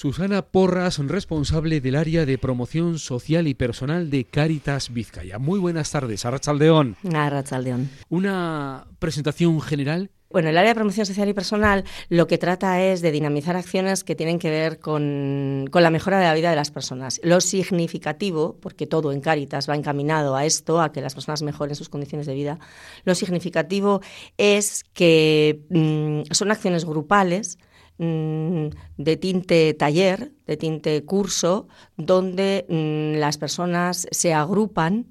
[0.00, 5.38] Susana Porras, responsable del área de promoción social y personal de Cáritas Vizcaya.
[5.38, 6.96] Muy buenas tardes, Arrachaldeón.
[7.12, 7.90] Arrachaldeón.
[8.08, 13.02] Una presentación general bueno, el área de promoción social y personal lo que trata es
[13.02, 16.70] de dinamizar acciones que tienen que ver con, la mejora de la vida de las
[16.70, 17.20] personas.
[17.24, 21.74] Lo significativo, porque todo en Cáritas va encaminado a esto, a que las personas mejoren
[21.74, 22.60] sus condiciones de vida,
[23.04, 24.02] lo significativo
[24.38, 27.58] es que mm, son acciones grupales
[28.00, 31.68] de tinte taller, de tinte curso,
[31.98, 35.06] donde mm, las personas se agrupan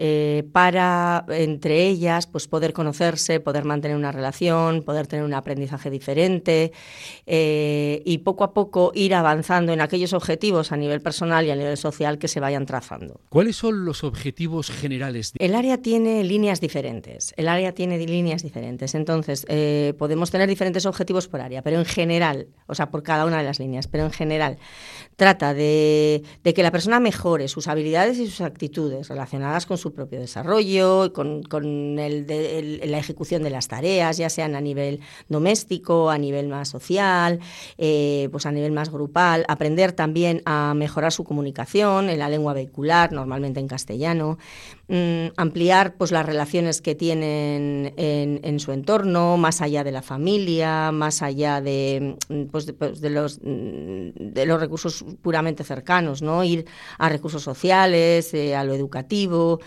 [0.00, 5.90] eh, para entre ellas pues poder conocerse, poder mantener una relación, poder tener un aprendizaje
[5.90, 6.72] diferente
[7.26, 11.56] eh, y poco a poco ir avanzando en aquellos objetivos a nivel personal y a
[11.56, 13.20] nivel social que se vayan trazando.
[13.28, 15.32] ¿Cuáles son los objetivos generales?
[15.36, 17.34] El área tiene líneas diferentes.
[17.36, 18.94] El área tiene líneas diferentes.
[18.94, 23.26] Entonces eh, podemos tener diferentes objetivos por área, pero en general, o sea, por cada
[23.26, 24.58] una de las líneas, pero en general
[25.16, 29.87] trata de, de que la persona mejore sus habilidades y sus actitudes relacionadas con su
[29.92, 32.26] propio desarrollo, con, con el
[32.84, 37.40] la ejecución de las tareas, ya sean a nivel doméstico, a nivel más social,
[37.76, 42.52] eh, pues a nivel más grupal, aprender también a mejorar su comunicación en la lengua
[42.52, 44.38] vehicular, normalmente en castellano,
[44.88, 50.90] mm, ampliar pues las relaciones que tienen en, su entorno, más allá de la familia,
[50.92, 56.22] más allá de, mm, pues de, pues de, los, mm, de los recursos puramente cercanos,
[56.22, 56.42] ¿no?
[56.44, 56.66] ir
[56.98, 59.60] a recursos sociales, eh, a lo educativo,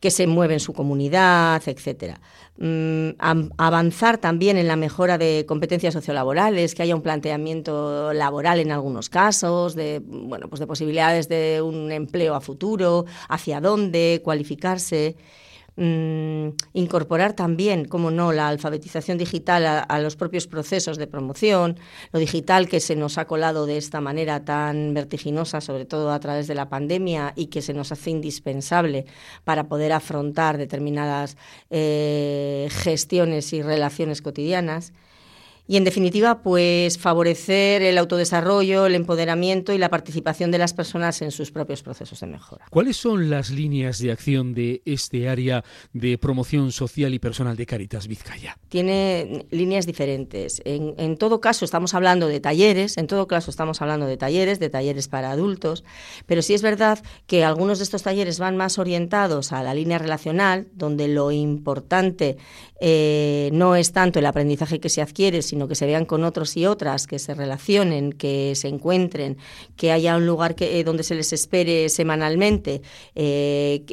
[0.00, 2.20] que se mueve en su comunidad, etcétera.
[2.58, 3.10] Mm,
[3.58, 9.08] avanzar también en la mejora de competencias sociolaborales, que haya un planteamiento laboral en algunos
[9.08, 15.16] casos, de, bueno, pues de posibilidades de un empleo a futuro, hacia dónde, cualificarse.
[15.78, 21.78] Mm, incorporar también, como no, la alfabetización digital a, los propios procesos de promoción,
[22.12, 26.20] lo digital que se nos ha colado de esta manera tan vertiginosa, sobre todo a
[26.20, 29.04] través de la pandemia, y que se nos hace indispensable
[29.44, 31.36] para poder afrontar determinadas
[31.68, 34.94] eh, gestiones y relaciones cotidianas
[35.68, 41.22] y en definitiva pues favorecer el autodesarrollo, el empoderamiento y la participación de las personas
[41.22, 42.66] en sus propios procesos de mejora.
[42.70, 47.66] ¿Cuáles son las líneas de acción de este área de promoción social y personal de
[47.66, 48.58] Caritas Vizcaya?
[48.68, 50.60] Tiene líneas diferentes.
[50.64, 54.60] En, en todo caso estamos hablando de talleres, en todo caso estamos hablando de talleres,
[54.60, 55.84] de talleres para adultos,
[56.26, 59.98] pero sí es verdad que algunos de estos talleres van más orientados a la línea
[59.98, 62.36] relacional, donde lo importante
[62.80, 66.56] eh, no es tanto el aprendizaje que se adquiere, sino que se vean con otros
[66.56, 69.38] y otras, que se relacionen, que se encuentren,
[69.76, 72.82] que haya un lugar que, eh, donde se les espere semanalmente,
[73.14, 73.84] eh,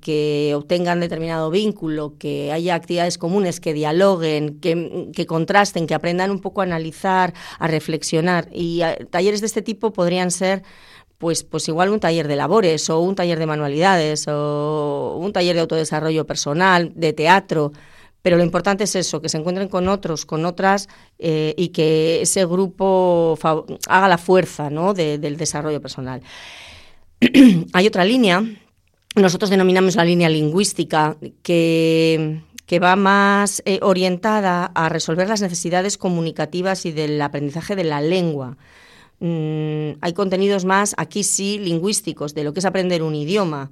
[0.00, 6.40] que obtengan determinado vínculo, que haya actividades comunes, que dialoguen, que, contrasten, que aprendan un
[6.40, 8.48] poco a analizar, a reflexionar.
[8.52, 10.62] Y talleres de este tipo podrían ser
[11.18, 15.54] pues, pues igual un taller de labores o un taller de manualidades o un taller
[15.54, 17.72] de autodesarrollo personal, de teatro,
[18.22, 20.88] pero lo importante es eso, que se encuentren con otros, con otras
[21.18, 23.36] eh, y que ese grupo
[23.88, 24.94] haga la fuerza ¿no?
[24.94, 26.22] del desarrollo personal.
[27.72, 28.44] Hay otra línea,
[29.16, 35.98] nosotros denominamos la línea lingüística, que, que va más eh, orientada a resolver las necesidades
[35.98, 38.56] comunicativas y del aprendizaje de la lengua.
[39.18, 43.70] Mm, hay contenidos más, aquí sí, lingüísticos, de lo que es aprender un idioma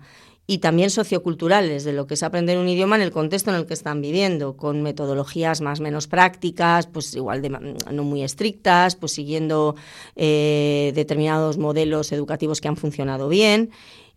[0.50, 3.66] y también socioculturales de lo que es aprender un idioma en el contexto en el
[3.66, 8.96] que están viviendo, con metodologías más o menos prácticas, pues igual de, no muy estrictas,
[8.96, 9.76] pues siguiendo
[10.16, 13.70] eh, determinados modelos educativos que han funcionado bien.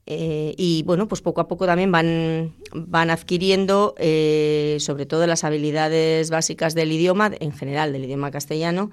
[0.07, 5.43] Eh, y bueno, pues poco a poco también van, van adquiriendo eh, sobre todo las
[5.43, 8.89] habilidades básicas del idioma, en general del idioma castellano,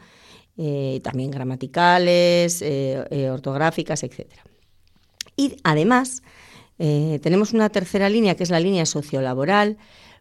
[1.02, 2.62] también gramaticales,
[3.30, 4.26] ortográficas, etc.
[5.34, 6.22] Y además,
[6.82, 9.76] eh, tenemos una tercera línea, que es la línea sociolaboral,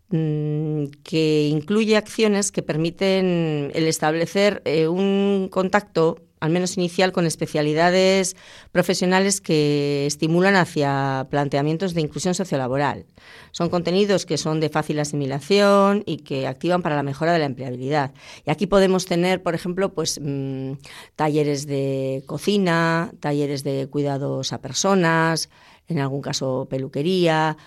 [0.09, 7.25] mm, que incluye acciones que permiten el establecer eh, un contacto al menos inicial, con
[7.25, 8.35] especialidades
[8.71, 13.05] profesionales que estimulan hacia planteamientos de inclusión sociolaboral.
[13.51, 17.45] Son contenidos que son de fácil asimilación y que activan para la mejora de la
[17.45, 18.13] empleabilidad.
[18.45, 20.73] Y aquí podemos tener, por ejemplo, pues mm,
[21.15, 25.49] talleres de cocina, talleres de cuidados a personas,
[25.89, 27.57] en algún caso peluquería,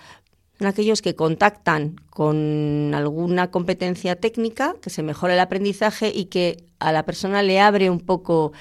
[0.65, 6.91] aquellos que contactan con alguna competencia técnica, que se mejora el aprendizaje y que a
[6.91, 8.51] la persona le abre un poco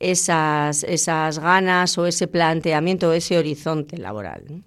[0.00, 4.62] esas, esas ganas o ese planteamiento, ese horizonte laboral.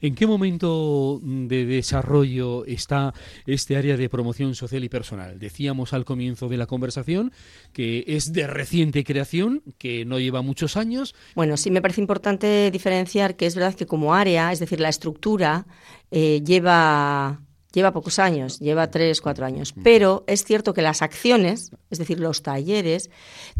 [0.00, 3.14] ¿En qué momento de desarrollo está
[3.46, 5.38] este área de promoción social y personal?
[5.38, 7.32] Decíamos al comienzo de la conversación
[7.72, 11.14] que es de reciente creación, que no lleva muchos años.
[11.34, 14.88] Bueno, sí me parece importante diferenciar que es verdad que como área, es decir, la
[14.88, 15.66] estructura,
[16.10, 17.40] eh, lleva
[17.76, 19.74] lleva pocos años, lleva tres, cuatro años.
[19.84, 23.10] Pero es cierto que las acciones, es decir, los talleres,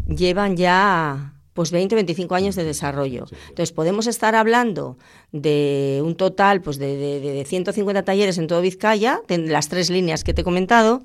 [0.07, 3.25] llevan ya pues 20, 25 años de desarrollo.
[3.49, 4.97] Entonces, podemos estar hablando
[5.31, 9.89] de un total pues de, de, de 150 talleres en todo Vizcaya, de las tres
[9.91, 11.03] líneas que te he comentado,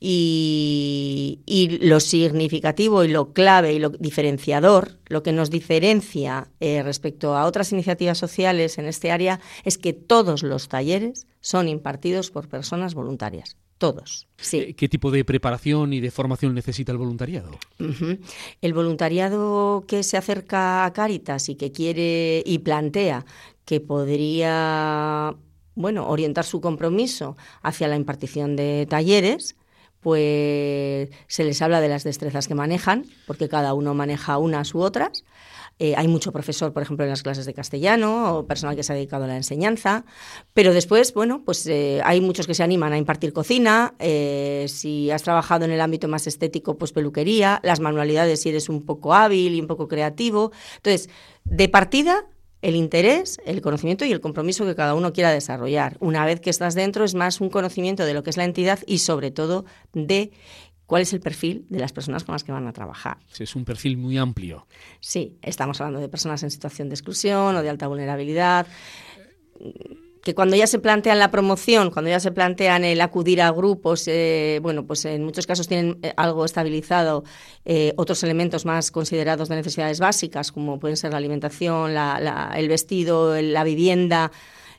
[0.00, 7.36] y, lo significativo y lo clave y lo diferenciador, lo que nos diferencia eh, respecto
[7.36, 12.48] a otras iniciativas sociales en este área, es que todos los talleres son impartidos por
[12.48, 13.56] personas voluntarias.
[13.78, 14.28] Todos.
[14.36, 14.58] Sí.
[14.58, 17.50] Eh, ¿Qué tipo de preparación y de formación necesita el voluntariado?
[18.60, 23.26] El voluntariado que se acerca a Cáritas y que quiere y plantea
[23.64, 25.34] que podría
[25.74, 29.56] bueno, orientar su compromiso hacia la impartición de talleres,
[30.04, 34.80] pues se les habla de las destrezas que manejan, porque cada uno maneja unas u
[34.80, 35.24] otras.
[35.78, 38.92] Eh, hay mucho profesor, por ejemplo, en las clases de castellano o personal que se
[38.92, 40.04] ha dedicado a la enseñanza,
[40.52, 45.10] pero después, bueno, pues eh, hay muchos que se animan a impartir cocina, eh, si
[45.10, 49.14] has trabajado en el ámbito más estético, pues peluquería, las manualidades si eres un poco
[49.14, 50.52] hábil y un poco creativo.
[50.76, 51.08] Entonces,
[51.44, 52.26] de partida
[52.64, 55.98] el interés, el conocimiento y el compromiso que cada uno quiera desarrollar.
[56.00, 58.78] Una vez que estás dentro es más un conocimiento de lo que es la entidad
[58.86, 60.32] y sobre todo de
[60.86, 63.18] cuál es el perfil de las personas con las que van a trabajar.
[63.38, 64.66] es un perfil muy amplio.
[65.00, 68.66] Sí, estamos hablando de personas en situación de exclusión o de alta vulnerabilidad
[70.24, 74.08] que cuando ya se plantean la promoción, cuando ya se plantean el acudir a grupos,
[74.08, 77.24] eh, bueno, pues en muchos casos tienen eh, algo estabilizado,
[77.66, 81.92] eh, otros elementos más considerados de necesidades básicas, como pueden ser la alimentación,
[82.56, 84.32] el vestido, la vivienda.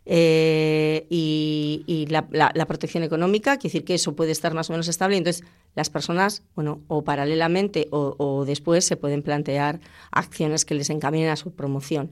[0.07, 5.17] y, la, protección económica, quiere decir que eso puede estar más o menos estable.
[5.17, 5.43] Entonces,
[5.75, 9.79] las personas, bueno, o paralelamente o, o después se pueden plantear
[10.11, 12.11] acciones que les encaminen a su promoción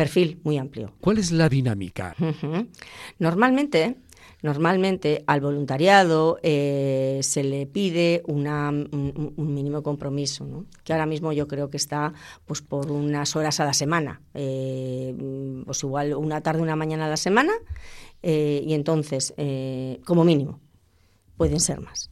[0.00, 0.94] perfil muy amplio.
[1.02, 2.16] ¿Cuál es la dinámica?
[3.18, 3.96] Normalmente,
[4.40, 10.64] normalmente al voluntariado eh, se le pide una, un, mínimo compromiso, ¿no?
[10.84, 12.14] que ahora mismo yo creo que está
[12.46, 15.14] pues por unas horas a la semana, eh,
[15.66, 17.52] pues igual una tarde, una mañana a la semana,
[18.22, 19.34] eh, y entonces,
[20.06, 20.60] como mínimo,
[21.36, 22.10] pueden ser más.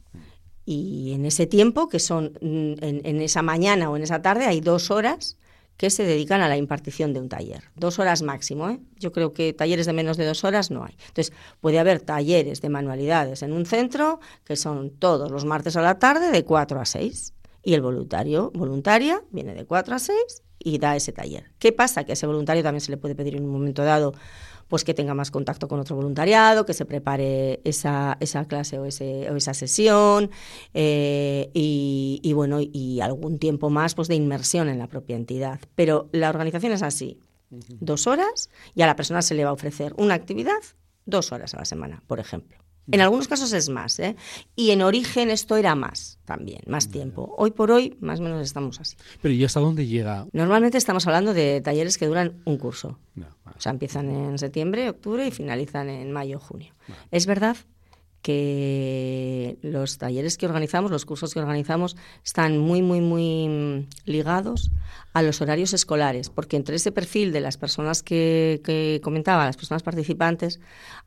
[0.63, 4.45] Y en ese tiempo, que son mm, en, en esa mañana o en esa tarde,
[4.45, 5.39] hay dos horas
[5.79, 7.63] que se dedican a la impartición de un taller.
[7.77, 8.69] Dos horas máximo.
[8.69, 8.81] ¿eh?
[8.97, 10.93] Yo creo que talleres de menos de dos horas no hay.
[11.07, 15.81] Entonces, puede haber talleres de manualidades en un centro que son todos los martes a
[15.81, 17.33] la tarde de 4 a 6.
[17.63, 21.51] Y el voluntario, voluntaria, viene de 4 a 6 y da ese taller.
[21.57, 22.03] ¿Qué pasa?
[22.03, 24.13] Que a ese voluntario también se le puede pedir en un momento dado
[24.67, 28.85] pues que tenga más contacto con otro voluntariado, que se prepare esa, esa clase o,
[28.85, 30.29] ese, o esa sesión
[30.75, 35.59] eh, y, bueno, y algún tiempo más pues de inmersión en la propia entidad.
[35.73, 37.19] Pero la organización es así,
[37.49, 40.59] dos horas y a la persona se le va a ofrecer una actividad
[41.05, 42.59] dos horas a la semana, por ejemplo.
[42.91, 44.15] En algunos casos es más, ¿eh?
[44.55, 47.33] Y en origen esto era más también, más tiempo.
[47.37, 48.95] Hoy por hoy, más o menos estamos así.
[49.21, 50.27] Pero ¿y hasta dónde llega?
[50.31, 52.99] Normalmente estamos hablando de talleres que duran un curso.
[53.45, 56.73] O sea, empiezan en septiembre, octubre y finalizan en mayo, junio.
[57.11, 57.57] Es verdad
[58.21, 64.71] que los talleres que organizamos, los cursos que organizamos, están muy, muy, muy mm, ligados
[65.13, 69.83] a los horarios escolares, porque entre ese perfil de las personas que, comentaba, las personas
[69.83, 70.59] participantes,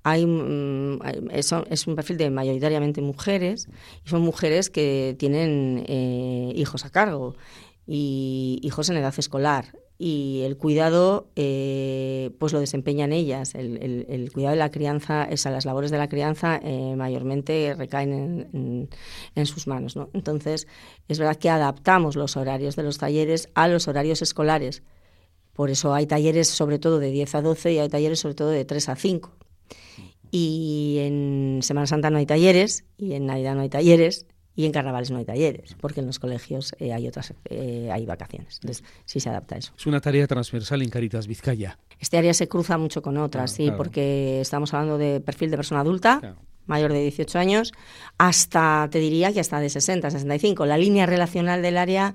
[0.03, 3.69] hay, mm, es, un perfil de mayoritariamente mujeres,
[4.05, 7.37] y son mujeres que tienen eh, hijos a cargo
[7.87, 13.55] y hijos en edad escolar y el cuidado eh, pues lo desempeñan ellas.
[13.55, 18.89] El, cuidado de la crianza, esas, las labores de la crianza eh, mayormente recaen
[19.37, 19.95] en, sus manos.
[19.95, 20.11] ¿no?
[20.13, 20.67] Entonces,
[21.07, 24.83] es verdad que adaptamos los horarios de los talleres a los horarios escolares.
[25.53, 28.49] Por eso hay talleres sobre todo de 10 a 12 y hay talleres sobre todo
[28.49, 29.31] de 3 a 5.
[30.33, 34.73] Y en Semana Santa no hay talleres y en Navidad no hay talleres y en
[34.73, 38.59] carnavales no hay talleres, porque en los colegios eh, hay otras eh, hay vacaciones.
[38.63, 39.73] Entonces, sí se adapta a eso.
[39.77, 41.79] Es una tarea transversal en Caritas Vizcaya.
[41.99, 45.81] Este área se cruza mucho con otras, sí, porque estamos hablando de perfil de persona
[45.81, 47.73] adulta, mayor de 18 años,
[48.19, 50.67] hasta, te diría que hasta de 60, 65.
[50.67, 52.15] La línea relacional del área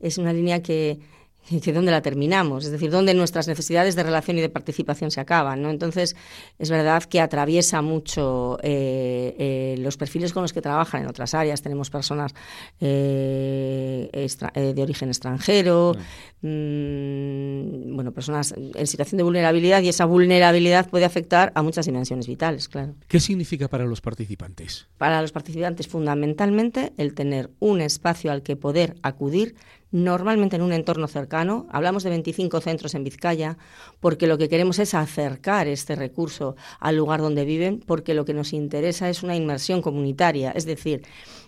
[0.00, 1.00] es una línea que
[1.50, 5.10] y que dónde la terminamos, es decir, dónde nuestras necesidades de relación y de participación
[5.10, 5.62] se acaban.
[5.62, 5.70] ¿no?
[5.70, 6.16] Entonces,
[6.58, 11.34] es verdad que atraviesa mucho eh, eh, los perfiles con los que trabajan en otras
[11.34, 11.62] áreas.
[11.62, 12.34] Tenemos personas
[12.80, 14.08] eh,
[14.54, 15.94] de origen extranjero,
[16.42, 22.26] mm, bueno, personas en situación de vulnerabilidad y esa vulnerabilidad puede afectar a muchas dimensiones
[22.26, 22.94] vitales, claro.
[23.08, 24.86] ¿Qué significa para los participantes?
[24.98, 29.54] Para los participantes, fundamentalmente, el tener un espacio al que poder acudir
[29.90, 31.66] normalmente en un entorno cercano.
[31.70, 33.56] Hablamos de 25 centros en Vizcaya,
[34.00, 38.34] porque lo que queremos es acercar este recurso al lugar donde viven, porque lo que
[38.34, 41.02] nos interesa es una inmersión comunitaria, es decir,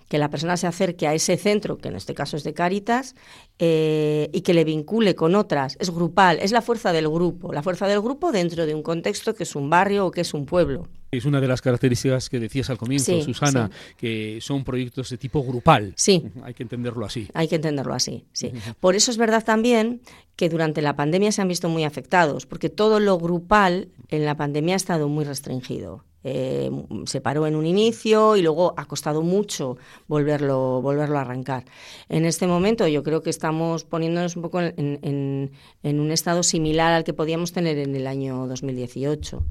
[0.08, 3.14] que la persona se acerque a ese centro, que en este caso es de Cáritas,
[3.58, 5.76] eh, y que le vincule con otras.
[5.80, 9.34] Es grupal, es la fuerza del grupo, la fuerza del grupo dentro de un contexto
[9.34, 10.88] que es un barrio o que es un pueblo.
[11.10, 15.42] Es una de las características que decías al comienzo, Susana, que son proyectos de tipo
[15.42, 15.94] grupal.
[15.96, 16.24] Sí.
[16.42, 17.28] Hay que entenderlo así.
[17.34, 18.52] Hay que entenderlo así, sí.
[18.80, 20.02] Por eso es verdad también
[20.36, 24.36] que durante la pandemia se han visto muy afectados, porque todo lo grupal en la
[24.36, 26.04] pandemia ha estado muy restringido.
[26.24, 26.70] Eh,
[27.06, 31.64] se paró en un inicio y luego ha costado mucho volverlo, volverlo a arrancar.
[32.08, 35.50] En este momento yo creo que estamos poniéndonos un poco en,
[35.82, 39.42] en un estado similar al que podíamos tener en el año 2018.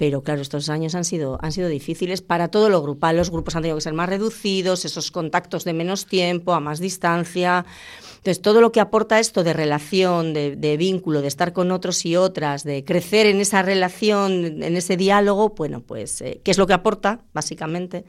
[0.00, 3.18] Pero claro, estos años han sido, han sido difíciles para todo lo grupal.
[3.18, 6.80] Los grupos han tenido que ser más reducidos, esos contactos de menos tiempo, a más
[6.80, 7.66] distancia.
[8.12, 12.16] Entonces, todo lo que aporta esto de relación, de, vínculo, de estar con otros y
[12.16, 16.66] otras, de crecer en esa relación, en ese diálogo, bueno, pues, eh, ¿qué es lo
[16.66, 18.06] que aporta, básicamente?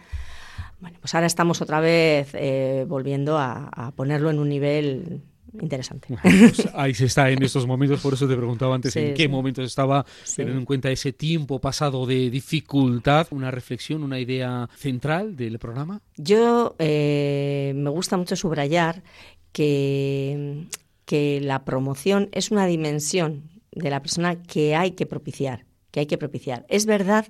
[0.80, 5.24] Bueno, pues ahora estamos otra vez eh, volviendo a ponerlo en un nivel
[5.60, 6.18] interesante.
[6.22, 9.66] Pues ahí se está en estos momentos, por eso te preguntaba antes en qué momentos
[9.66, 10.06] estaba,
[10.36, 16.02] teniendo en cuenta ese tiempo pasado de dificultad, una reflexión, una idea central del programa.
[16.18, 19.04] Yo eh, me gusta mucho subrayar
[19.52, 20.68] que,
[21.06, 26.06] que la promoción es una dimensión de la persona que hay que propiciar que hay
[26.06, 26.66] que propiciar.
[26.70, 27.28] Es verdad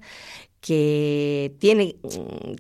[0.62, 1.96] que, tiene,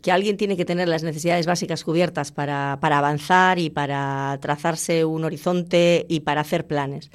[0.01, 5.23] que alguien tiene que tener las necesidades básicas cubiertas para, avanzar y para trazarse un
[5.23, 7.11] horizonte y para hacer planes.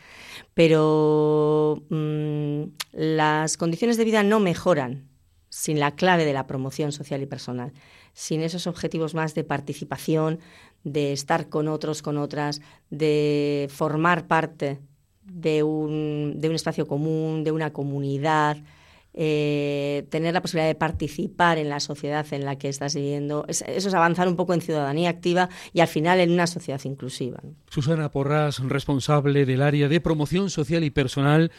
[0.54, 2.62] Pero mm,
[2.92, 5.08] las condiciones de vida no mejoran
[5.48, 7.72] sin la clave de la promoción social y personal,
[8.12, 10.38] sin esos objetivos más de participación,
[10.84, 14.78] de estar con otros, con otras, de formar parte
[15.24, 18.58] de un, de un espacio común, de una comunidad,
[19.16, 23.46] eh, tener la posibilidad de participar en la sociedad en la que estás viviendo.
[23.49, 27.40] eso es avanzar un poco en ciudadanía activa y al final en una sociedad inclusiva.
[27.70, 31.50] Susana Porras, responsable del área de promoción social y personal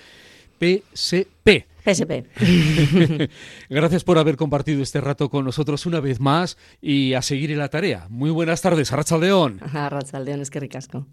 [0.59, 1.65] PSP.
[1.83, 2.25] PSP.
[3.69, 7.59] Gracias por haber compartido este rato con nosotros una vez más y a seguir en
[7.59, 8.07] la tarea.
[8.09, 9.59] Muy buenas tardes, Arrachaldeón.
[9.61, 11.05] Arrachaldeón, es que ricasco.